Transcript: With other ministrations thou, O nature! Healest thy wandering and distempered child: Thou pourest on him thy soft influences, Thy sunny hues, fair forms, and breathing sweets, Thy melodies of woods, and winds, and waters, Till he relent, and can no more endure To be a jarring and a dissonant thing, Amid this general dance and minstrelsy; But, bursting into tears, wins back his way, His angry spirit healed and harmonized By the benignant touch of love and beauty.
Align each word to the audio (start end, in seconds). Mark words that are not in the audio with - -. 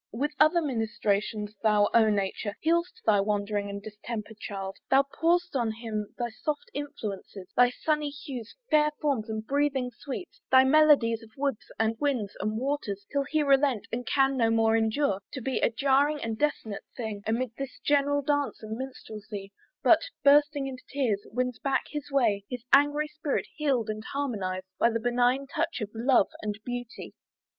With 0.11 0.31
other 0.39 0.63
ministrations 0.63 1.53
thou, 1.61 1.87
O 1.93 2.09
nature! 2.09 2.55
Healest 2.61 3.03
thy 3.05 3.19
wandering 3.21 3.69
and 3.69 3.79
distempered 3.83 4.39
child: 4.39 4.77
Thou 4.89 5.03
pourest 5.03 5.55
on 5.55 5.73
him 5.73 6.07
thy 6.17 6.31
soft 6.31 6.71
influences, 6.73 7.49
Thy 7.55 7.69
sunny 7.69 8.09
hues, 8.09 8.55
fair 8.71 8.89
forms, 8.99 9.29
and 9.29 9.45
breathing 9.45 9.91
sweets, 9.95 10.41
Thy 10.49 10.63
melodies 10.63 11.21
of 11.21 11.29
woods, 11.37 11.71
and 11.77 11.99
winds, 11.99 12.35
and 12.39 12.57
waters, 12.57 13.05
Till 13.11 13.25
he 13.25 13.43
relent, 13.43 13.85
and 13.91 14.03
can 14.03 14.35
no 14.35 14.49
more 14.49 14.75
endure 14.75 15.21
To 15.33 15.39
be 15.41 15.59
a 15.59 15.69
jarring 15.69 16.19
and 16.23 16.33
a 16.35 16.47
dissonant 16.47 16.83
thing, 16.97 17.21
Amid 17.27 17.51
this 17.59 17.77
general 17.85 18.23
dance 18.23 18.63
and 18.63 18.75
minstrelsy; 18.77 19.53
But, 19.83 19.99
bursting 20.23 20.65
into 20.65 20.81
tears, 20.89 21.21
wins 21.31 21.59
back 21.59 21.83
his 21.91 22.09
way, 22.09 22.43
His 22.49 22.63
angry 22.73 23.07
spirit 23.07 23.45
healed 23.55 23.87
and 23.87 24.03
harmonized 24.13 24.65
By 24.79 24.89
the 24.89 24.99
benignant 24.99 25.51
touch 25.53 25.79
of 25.79 25.91
love 25.93 26.29
and 26.41 26.59
beauty. 26.65 27.13